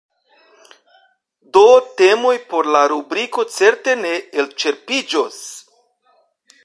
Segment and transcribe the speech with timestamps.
[1.57, 1.63] Do
[1.99, 5.41] temoj por la rubriko certe ne elĉerpiĝos.